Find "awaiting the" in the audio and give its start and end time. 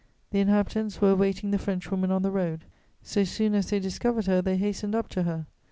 1.11-1.59